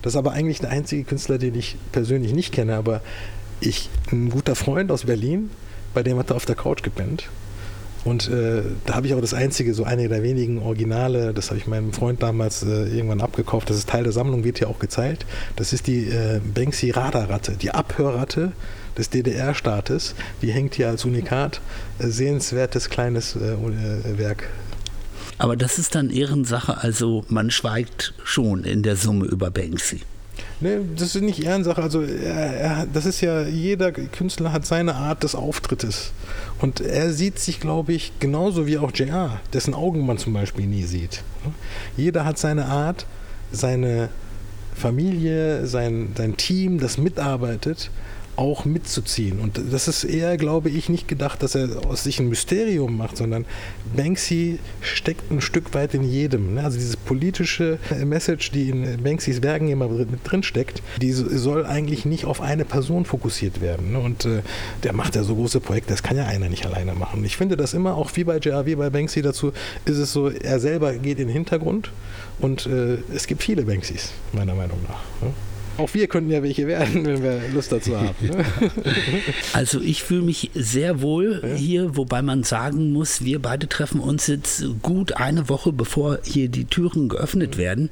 [0.02, 2.76] Das ist aber eigentlich der einzige Künstler, den ich persönlich nicht kenne.
[2.76, 3.02] Aber
[3.62, 5.50] ich, ein guter Freund aus Berlin,
[5.94, 7.30] bei dem hat er auf der Couch gepennt.
[8.04, 11.60] Und äh, da habe ich auch das einzige, so eine der wenigen Originale, das habe
[11.60, 13.70] ich meinem Freund damals äh, irgendwann abgekauft.
[13.70, 15.26] Das ist Teil der Sammlung, wird hier auch gezeigt.
[15.56, 18.54] Das ist die äh, Banksy Radarratte, die Abhörratte
[18.98, 20.16] des DDR-Staates.
[20.42, 21.62] Die hängt hier als Unikat.
[22.00, 24.50] Äh, sehenswertes kleines äh, äh, Werk.
[25.38, 30.02] Aber das ist dann Ehrensache, also man schweigt schon in der Summe über Banksy.
[30.60, 31.82] Nee, das ist nicht Ehrensache.
[31.82, 36.12] Also er, er, das ist ja, jeder Künstler hat seine Art des Auftrittes.
[36.60, 40.68] Und er sieht sich, glaube ich, genauso wie auch JR, dessen Augen man zum Beispiel
[40.68, 41.24] nie sieht.
[41.98, 43.06] Jeder hat seine Art,
[43.52, 44.10] seine
[44.76, 47.90] Familie, sein, sein Team, das mitarbeitet
[48.42, 49.40] auch mitzuziehen.
[49.40, 53.18] Und das ist eher, glaube ich, nicht gedacht, dass er aus sich ein Mysterium macht,
[53.18, 53.46] sondern
[53.96, 56.56] Banksy steckt ein Stück weit in jedem.
[56.56, 56.64] Ne?
[56.64, 62.04] Also diese politische Message, die in Banksys Werken immer mit drin steckt, die soll eigentlich
[62.06, 63.92] nicht auf eine Person fokussiert werden.
[63.92, 64.00] Ne?
[64.00, 64.42] Und äh,
[64.82, 67.24] der macht ja so große Projekte, das kann ja einer nicht alleine machen.
[67.24, 69.54] Ich finde das immer, auch wie bei JR, bei Banksy dazu,
[69.86, 71.92] ist es so, er selber geht in den Hintergrund
[72.40, 75.32] und äh, es gibt viele Banksys, meiner Meinung nach.
[75.78, 78.16] Auch wir könnten ja welche werden, wenn wir Lust dazu haben.
[78.22, 78.46] Ne?
[79.54, 81.56] Also ich fühle mich sehr wohl ja?
[81.56, 86.50] hier, wobei man sagen muss, wir beide treffen uns jetzt gut eine Woche, bevor hier
[86.50, 87.90] die Türen geöffnet werden.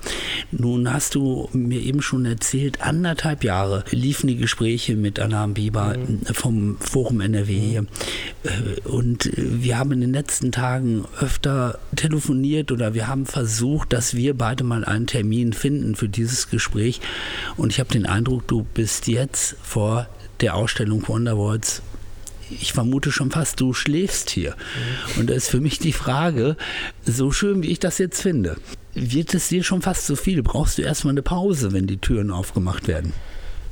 [0.52, 5.98] Nun hast du mir eben schon erzählt, anderthalb Jahre liefen die Gespräche mit Alarm Bieber
[5.98, 6.22] mhm.
[6.34, 7.86] vom Forum NRW hier.
[8.44, 14.16] Äh, und wir haben in den letzten Tagen öfter telefoniert oder wir haben versucht, dass
[14.16, 17.02] wir beide mal einen Termin finden für dieses Gespräch.
[17.58, 20.08] Und ich ich habe den Eindruck, du bist jetzt vor
[20.42, 21.82] der Ausstellung Wonderworlds
[22.50, 24.56] ich vermute schon fast, du schläfst hier.
[25.16, 25.22] Mhm.
[25.22, 26.58] Und da ist für mich die Frage,
[27.06, 28.58] so schön wie ich das jetzt finde,
[28.94, 30.42] wird es dir schon fast zu viel?
[30.42, 33.14] Brauchst du erstmal eine Pause, wenn die Türen aufgemacht werden?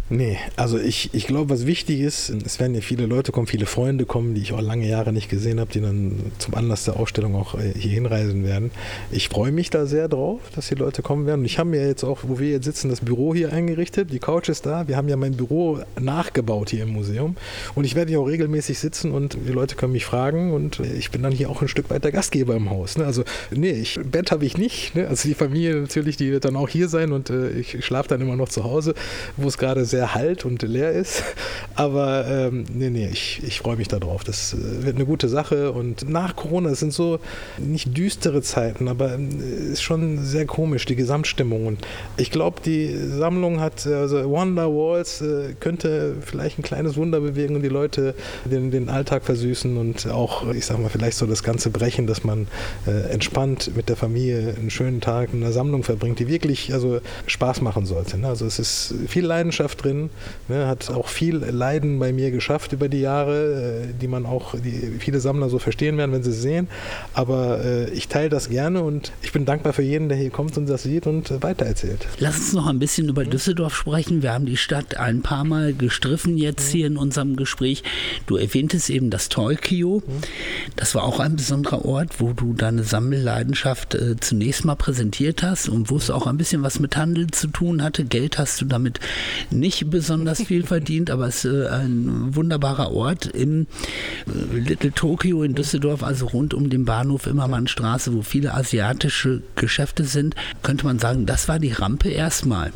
[0.09, 3.65] Nee, also ich, ich glaube, was wichtig ist, es werden ja viele Leute kommen, viele
[3.65, 6.97] Freunde kommen, die ich auch lange Jahre nicht gesehen habe, die dann zum Anlass der
[6.97, 8.71] Ausstellung auch äh, hier hinreisen werden.
[9.11, 11.41] Ich freue mich da sehr drauf, dass die Leute kommen werden.
[11.41, 14.13] Und ich habe mir jetzt auch, wo wir jetzt sitzen, das Büro hier eingerichtet.
[14.13, 14.87] Die Couch ist da.
[14.87, 17.35] Wir haben ja mein Büro nachgebaut hier im Museum.
[17.75, 20.53] Und ich werde hier auch regelmäßig sitzen und die Leute können mich fragen.
[20.53, 22.97] Und ich bin dann hier auch ein Stück weit der Gastgeber im Haus.
[22.97, 23.05] Ne?
[23.05, 24.95] Also, nee, ich, Bett habe ich nicht.
[24.95, 25.05] Ne?
[25.05, 28.21] Also die Familie natürlich, die wird dann auch hier sein und äh, ich schlafe dann
[28.21, 28.93] immer noch zu Hause,
[29.35, 31.23] wo es gerade sehr sehr halt und leer ist.
[31.75, 34.23] Aber ähm, nee, nee, ich, ich freue mich darauf.
[34.23, 35.71] Das äh, wird eine gute Sache.
[35.71, 37.19] Und nach Corona, es sind so
[37.57, 41.65] nicht düstere Zeiten, aber es äh, ist schon sehr komisch, die Gesamtstimmung.
[41.65, 41.79] Und
[42.17, 47.55] ich glaube, die Sammlung hat, also Wonder Walls äh, könnte vielleicht ein kleines Wunder bewegen
[47.55, 48.13] und die Leute
[48.45, 52.23] den, den Alltag versüßen und auch, ich sag mal, vielleicht so das Ganze brechen, dass
[52.23, 52.47] man
[52.85, 56.99] äh, entspannt mit der Familie einen schönen Tag in einer Sammlung verbringt, die wirklich also
[57.25, 58.17] Spaß machen sollte.
[58.17, 58.27] Ne?
[58.27, 60.09] Also es ist viel Leidenschaft drin drin,
[60.47, 64.55] ne, hat auch viel Leiden bei mir geschafft über die Jahre, äh, die man auch,
[64.55, 66.67] die viele Sammler so verstehen werden, wenn sie es sehen.
[67.13, 70.57] Aber äh, ich teile das gerne und ich bin dankbar für jeden, der hier kommt
[70.57, 72.07] und das sieht und äh, weitererzählt.
[72.19, 74.21] Lass uns noch ein bisschen über Düsseldorf sprechen.
[74.21, 77.83] Wir haben die Stadt ein paar Mal gestriffen jetzt hier in unserem Gespräch.
[78.25, 80.03] Du erwähntest eben das Tolkio.
[80.75, 85.69] Das war auch ein besonderer Ort, wo du deine Sammelleidenschaft äh, zunächst mal präsentiert hast
[85.69, 88.05] und wo es auch ein bisschen was mit Handel zu tun hatte.
[88.05, 88.99] Geld hast du damit
[89.49, 93.67] nicht nicht besonders viel verdient, aber es ist äh, ein wunderbarer Ort im
[94.27, 100.03] äh, Little Tokyo in Düsseldorf, also rund um den Bahnhof Immermannstraße, wo viele asiatische Geschäfte
[100.03, 100.35] sind.
[100.63, 102.71] Könnte man sagen, das war die Rampe erstmal.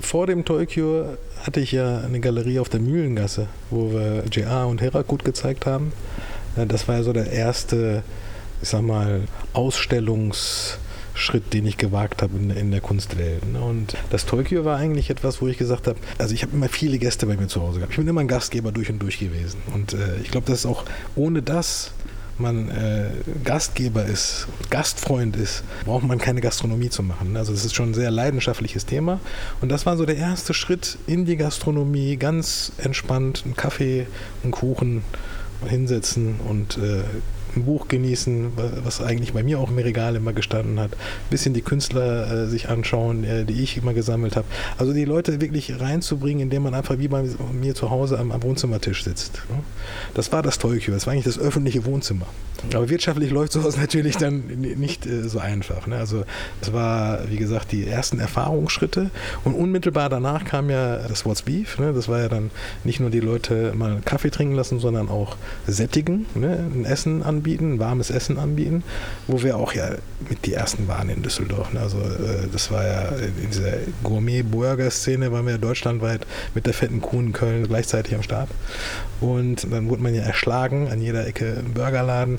[0.00, 4.80] Vor dem Tokyo hatte ich ja eine Galerie auf der Mühlengasse, wo wir JR und
[4.80, 5.92] Herakut gezeigt haben.
[6.56, 8.02] Äh, das war ja so der erste,
[8.62, 9.22] ich sag mal,
[9.54, 10.76] Ausstellungs-
[11.14, 13.50] Schritt, den ich gewagt habe in, in der Kunstwelt.
[13.52, 13.60] Ne?
[13.60, 16.98] Und das Tokio war eigentlich etwas, wo ich gesagt habe, also ich habe immer viele
[16.98, 17.92] Gäste bei mir zu Hause gehabt.
[17.92, 19.60] Ich bin immer ein Gastgeber durch und durch gewesen.
[19.74, 21.92] Und äh, ich glaube, dass auch ohne das
[22.38, 23.10] man äh,
[23.44, 27.36] Gastgeber ist, Gastfreund ist, braucht man keine Gastronomie zu machen.
[27.36, 29.20] Also es ist schon ein sehr leidenschaftliches Thema.
[29.60, 34.06] Und das war so der erste Schritt in die Gastronomie, ganz entspannt, einen Kaffee,
[34.42, 35.02] einen Kuchen
[35.66, 37.02] hinsetzen und äh,
[37.56, 38.52] ein Buch genießen,
[38.84, 40.92] was eigentlich bei mir auch im Regal immer gestanden hat.
[40.92, 44.46] Ein bisschen die Künstler äh, sich anschauen, äh, die ich immer gesammelt habe.
[44.78, 48.42] Also die Leute wirklich reinzubringen, indem man einfach wie bei mir zu Hause am, am
[48.42, 49.42] Wohnzimmertisch sitzt.
[49.50, 49.62] Ne?
[50.14, 52.26] Das war das Tolkio, das war eigentlich das öffentliche Wohnzimmer.
[52.74, 55.86] Aber wirtschaftlich läuft sowas natürlich dann nicht äh, so einfach.
[55.86, 55.96] Ne?
[55.96, 56.24] Also
[56.60, 59.10] es war, wie gesagt, die ersten Erfahrungsschritte
[59.44, 61.78] und unmittelbar danach kam ja das What's Beef.
[61.78, 61.92] Ne?
[61.92, 62.50] Das war ja dann
[62.84, 65.36] nicht nur die Leute mal Kaffee trinken lassen, sondern auch
[65.66, 66.70] sättigen, ne?
[66.74, 68.84] ein Essen anbieten anbieten, warmes Essen anbieten,
[69.26, 69.90] wo wir auch ja
[70.28, 71.72] mit die ersten waren in Düsseldorf.
[71.72, 71.80] Ne?
[71.80, 73.72] Also äh, das war ja in dieser
[74.04, 76.24] Gourmet-Burger-Szene waren wir ja deutschlandweit
[76.54, 78.48] mit der fetten Kuh in Köln gleichzeitig am Start.
[79.20, 82.38] Und dann wurde man ja erschlagen an jeder Ecke im Burgerladen.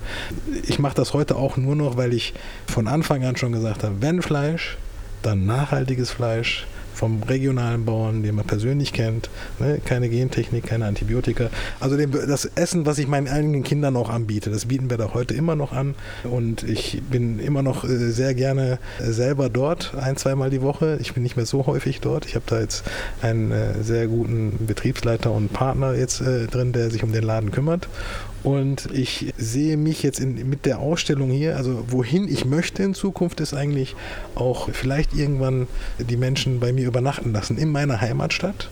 [0.65, 2.33] Ich mache das heute auch nur noch, weil ich
[2.67, 4.77] von Anfang an schon gesagt habe, wenn Fleisch,
[5.21, 6.65] dann nachhaltiges Fleisch,
[7.03, 9.29] vom regionalen Bauern, den man persönlich kennt.
[9.59, 9.81] Ne?
[9.83, 11.49] Keine Gentechnik, keine Antibiotika.
[11.81, 15.13] Also den, das Essen, was ich meinen eigenen Kindern auch anbiete, das bieten wir da
[15.13, 15.95] heute immer noch an.
[16.23, 20.97] Und ich bin immer noch äh, sehr gerne äh, selber dort, ein, zweimal die Woche.
[21.01, 22.25] Ich bin nicht mehr so häufig dort.
[22.25, 22.85] Ich habe da jetzt
[23.21, 27.89] einen äh, sehr guten Betriebsleiter und Partner jetzt drin, der sich um den Laden kümmert.
[28.43, 32.93] Und ich sehe mich jetzt in, mit der Ausstellung hier, also wohin ich möchte in
[32.93, 33.95] Zukunft, ist eigentlich
[34.35, 38.69] auch vielleicht irgendwann die Menschen bei mir übernachten lassen in meiner Heimatstadt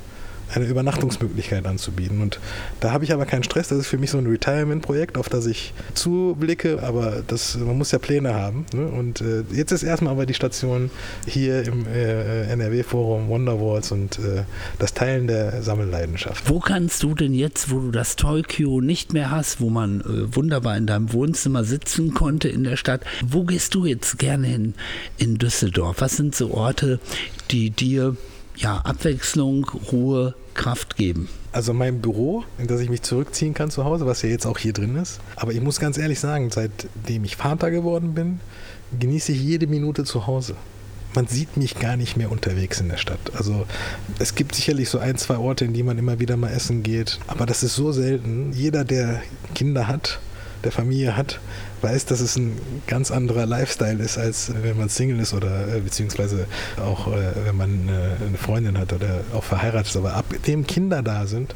[0.54, 2.22] eine Übernachtungsmöglichkeit anzubieten.
[2.22, 2.40] Und
[2.80, 3.70] da habe ich aber keinen Stress.
[3.70, 6.84] Das ist für mich so ein Retirement-Projekt, auf das ich zublicke.
[6.84, 8.66] Aber das, man muss ja Pläne haben.
[8.74, 8.88] Ne?
[8.88, 10.92] Und äh, jetzt ist erstmal aber die Station
[11.28, 14.44] hier im äh, NRW-Forum Wonderwalls und äh,
[14.80, 16.50] das Teilen der Sammelleidenschaft.
[16.50, 20.36] Wo kannst du denn jetzt, wo du das Tokyo nicht mehr hast, wo man äh,
[20.36, 24.74] wunderbar in deinem Wohnzimmer sitzen konnte in der Stadt, wo gehst du jetzt gerne hin
[25.18, 25.98] in Düsseldorf?
[26.00, 27.00] Was sind so Orte,
[27.52, 28.16] die dir
[28.58, 31.30] ja, Abwechslung, Ruhe, Kraft geben.
[31.52, 34.58] Also mein Büro, in das ich mich zurückziehen kann zu Hause, was ja jetzt auch
[34.58, 35.20] hier drin ist.
[35.36, 38.40] Aber ich muss ganz ehrlich sagen, seitdem ich Vater geworden bin,
[38.98, 40.56] genieße ich jede Minute zu Hause.
[41.14, 43.20] Man sieht mich gar nicht mehr unterwegs in der Stadt.
[43.36, 43.66] Also
[44.20, 47.20] es gibt sicherlich so ein, zwei Orte, in die man immer wieder mal essen geht.
[47.28, 48.54] Aber das ist so selten.
[48.54, 49.22] Jeder, der
[49.54, 50.20] Kinder hat,
[50.64, 51.42] der Familie hat,
[51.82, 55.80] weiß, dass es ein ganz anderer Lifestyle ist, als wenn man Single ist oder äh,
[55.80, 56.46] beziehungsweise
[56.78, 59.98] auch äh, wenn man äh, eine Freundin hat oder auch verheiratet ist.
[59.98, 61.56] Aber ab dem Kinder da sind,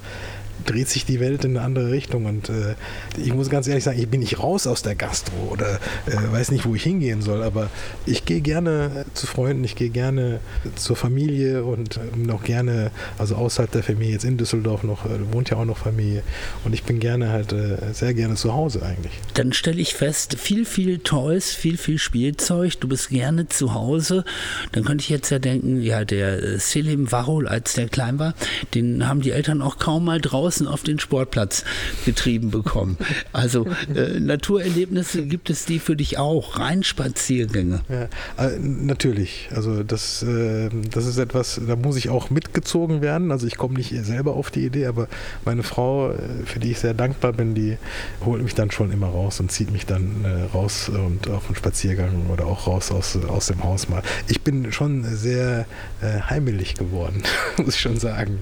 [0.65, 2.25] dreht sich die Welt in eine andere Richtung.
[2.25, 2.75] Und äh,
[3.17, 6.51] ich muss ganz ehrlich sagen, ich bin nicht raus aus der Gastro oder äh, weiß
[6.51, 7.69] nicht, wo ich hingehen soll, aber
[8.05, 10.39] ich gehe gerne zu Freunden, ich gehe gerne
[10.75, 15.09] zur Familie und äh, noch gerne, also außerhalb der Familie, jetzt in Düsseldorf noch, äh,
[15.31, 16.23] wohnt ja auch noch Familie
[16.63, 19.13] und ich bin gerne halt äh, sehr gerne zu Hause eigentlich.
[19.33, 24.23] Dann stelle ich fest, viel, viel Toys, viel, viel Spielzeug, du bist gerne zu Hause.
[24.71, 28.33] Dann könnte ich jetzt ja denken, ja, der äh, Selim Warhol, als der klein war,
[28.73, 31.63] den haben die Eltern auch kaum mal draußen draußen auf den Sportplatz
[32.05, 32.97] getrieben bekommen.
[33.33, 37.81] Also äh, Naturerlebnisse gibt es die für dich auch, Reinspaziergänge.
[37.89, 39.49] Ja, äh, natürlich.
[39.55, 43.31] Also das, äh, das ist etwas, da muss ich auch mitgezogen werden.
[43.31, 45.07] Also ich komme nicht selber auf die Idee, aber
[45.45, 47.77] meine Frau, äh, für die ich sehr dankbar bin, die
[48.23, 51.55] holt mich dann schon immer raus und zieht mich dann äh, raus und auf einen
[51.55, 54.03] Spaziergang oder auch raus aus, aus dem Haus mal.
[54.27, 55.65] Ich bin schon sehr
[56.03, 57.23] äh, heimelig geworden,
[57.57, 58.37] muss ich schon sagen.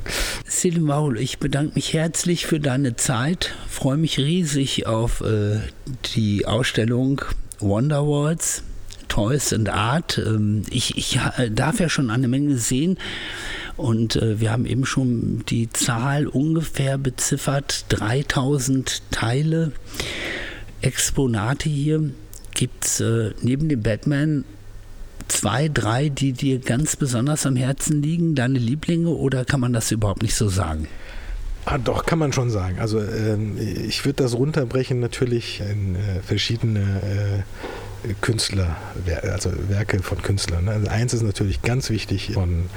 [0.46, 3.54] Selim Maul, ich bedanke mich herzlich für deine Zeit.
[3.70, 5.60] Freue mich riesig auf äh,
[6.16, 7.22] die Ausstellung
[7.60, 8.64] Wonderworlds.
[9.08, 10.18] Toys and Art.
[10.18, 11.20] Ähm, ich, ich
[11.52, 12.98] darf ja schon eine Menge sehen
[13.78, 17.86] und äh, wir haben eben schon die Zahl ungefähr beziffert.
[17.90, 19.72] 3000 Teile,
[20.82, 22.10] Exponate hier.
[22.56, 24.46] Gibt es äh, neben dem Batman
[25.28, 29.92] zwei, drei, die dir ganz besonders am Herzen liegen, deine Lieblinge oder kann man das
[29.92, 30.88] überhaupt nicht so sagen?
[31.66, 32.80] Ah, doch, kann man schon sagen.
[32.80, 33.38] Also äh,
[33.88, 37.44] ich würde das runterbrechen natürlich in äh, verschiedene
[38.04, 38.76] äh, Künstler,
[39.32, 40.66] also Werke von Künstlern.
[40.66, 40.72] Ne?
[40.72, 42.70] Also eins ist natürlich ganz wichtig von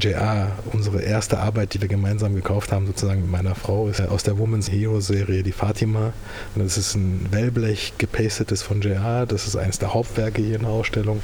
[0.00, 4.24] JR, unsere erste Arbeit, die wir gemeinsam gekauft haben, sozusagen mit meiner Frau, ist aus
[4.24, 6.12] der Woman's Hero Serie, die Fatima.
[6.54, 9.26] Und das ist ein Wellblech gepastetes von JR.
[9.26, 11.22] Das ist eines der Hauptwerke hier in der Ausstellung.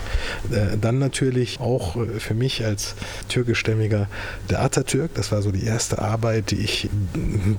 [0.52, 2.94] Äh, dann natürlich auch äh, für mich als
[3.28, 4.06] türkischstämmiger
[4.48, 5.12] der Atatürk.
[5.14, 6.88] Das war so die erste Arbeit, die ich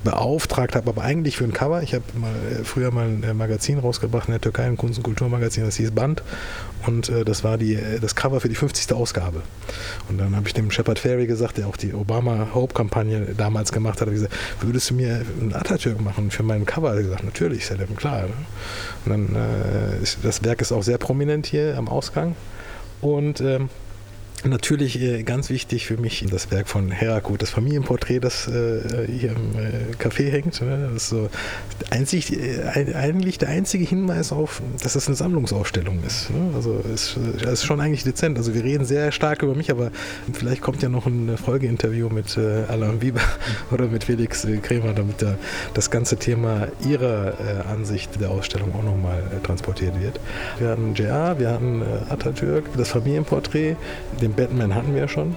[0.04, 1.84] beauftragt habe, aber eigentlich für ein Cover.
[1.84, 5.04] Ich habe mal, äh, früher mal ein Magazin rausgebracht in der Türkei, ein Kunst- und
[5.04, 6.24] Kulturmagazin, das hieß Band.
[6.86, 8.92] Und das war die, das Cover für die 50.
[8.92, 9.42] Ausgabe.
[10.10, 14.10] Und dann habe ich dem Shepard Ferry gesagt, der auch die Obama-Hope-Kampagne damals gemacht hat,
[14.10, 16.90] gesagt, würdest du mir einen Atatürk machen für meinen Cover?
[16.92, 18.24] Er hat gesagt, natürlich, Saddam, klar.
[18.24, 18.34] Ne?
[19.06, 22.36] Und dann, äh, ist, das Werk ist auch sehr prominent hier am Ausgang.
[23.02, 23.70] Und ähm,
[24.46, 29.32] Natürlich äh, ganz wichtig für mich das Werk von Herakut, das Familienporträt, das äh, hier
[29.32, 30.62] im äh, Café hängt.
[30.62, 30.90] Ne?
[30.94, 31.16] Das ist
[31.90, 36.30] eigentlich der einzige Hinweis auf, dass das eine Sammlungsausstellung ist.
[36.30, 36.52] Ne?
[36.56, 38.38] Also es ist schon eigentlich dezent.
[38.38, 39.92] Also wir reden sehr stark über mich, aber
[40.34, 43.22] vielleicht kommt ja noch ein Folgeinterview mit Alain Wieber
[43.72, 45.38] oder mit Felix Kremer, damit da
[45.74, 47.34] das ganze Thema ihrer
[47.72, 50.20] Ansicht der Ausstellung auch nochmal transportiert wird.
[50.60, 53.76] Wir hatten JR, wir hatten Atatürk, das Familienporträt,
[54.22, 55.36] den Batman hatten wir schon.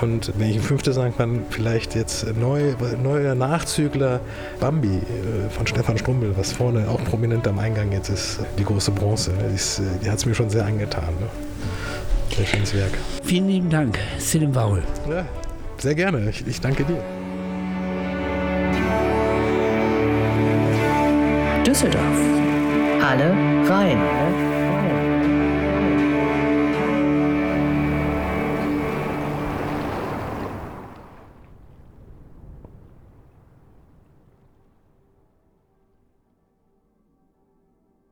[0.00, 4.20] Und wenn ich ein fünftes sagen kann, vielleicht jetzt neu, neuer Nachzügler
[4.60, 8.90] Bambi äh, von Stefan Strumbel, was vorne auch prominent am Eingang jetzt ist, die große
[8.90, 9.32] Bronze.
[9.50, 11.14] Die, ist, äh, die hat es mir schon sehr angetan.
[11.20, 11.28] Ne?
[12.36, 12.92] Sehr schönes Werk.
[13.22, 14.82] Vielen lieben Dank, Selim Waul.
[15.08, 15.24] Ja,
[15.78, 16.28] sehr gerne.
[16.28, 17.02] Ich, ich danke dir.
[21.64, 22.02] Düsseldorf.
[23.02, 23.30] Alle
[23.68, 23.98] rein.